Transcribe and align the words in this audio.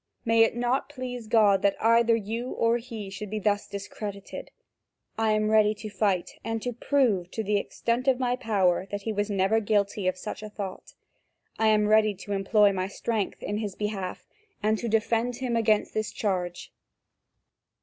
May 0.25 0.41
it 0.41 0.55
not 0.55 0.89
please 0.89 1.27
God 1.27 1.61
that 1.61 1.79
either 1.79 2.15
you 2.15 2.49
or 2.53 2.79
he 2.79 3.11
should 3.11 3.29
be 3.29 3.37
thus 3.37 3.67
discredited! 3.67 4.49
I 5.15 5.33
am 5.33 5.49
ready 5.51 5.75
to 5.75 5.91
fight 5.91 6.39
and 6.43 6.59
to 6.63 6.73
prove 6.73 7.29
to 7.29 7.43
the 7.43 7.57
extent 7.57 8.07
of 8.07 8.17
my 8.17 8.35
power 8.35 8.87
that 8.89 9.03
he 9.03 9.11
never 9.11 9.59
was 9.59 9.65
guilty 9.65 10.07
of 10.07 10.17
such 10.17 10.41
a 10.41 10.49
thought. 10.49 10.95
I 11.59 11.67
am 11.67 11.85
ready 11.87 12.15
to 12.15 12.31
employ 12.33 12.73
my 12.73 12.87
strength 12.87 13.43
in 13.43 13.59
his 13.59 13.75
behalf, 13.75 14.25
and 14.63 14.75
to 14.79 14.89
defend 14.89 15.35
him 15.35 15.55
against 15.55 15.93
this 15.93 16.11
charge." 16.11 16.73